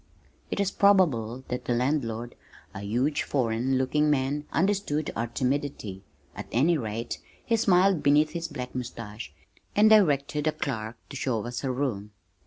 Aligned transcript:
It 0.49 0.59
is 0.59 0.71
probable 0.71 1.43
that 1.49 1.65
the 1.65 1.75
landlord, 1.75 2.33
a 2.73 2.79
huge 2.81 3.21
foreign 3.21 3.77
looking 3.77 4.09
man 4.09 4.45
understood 4.51 5.13
our 5.15 5.27
timidity 5.27 6.03
at 6.35 6.47
any 6.51 6.75
rate, 6.75 7.19
he 7.45 7.55
smiled 7.55 8.01
beneath 8.01 8.31
his 8.31 8.47
black 8.47 8.73
mustache 8.73 9.31
and 9.75 9.91
directed 9.91 10.47
a 10.47 10.53
clerk 10.53 10.97
to 11.09 11.15
show 11.15 11.45
us 11.45 11.63
a 11.63 11.71
room. 11.71 12.13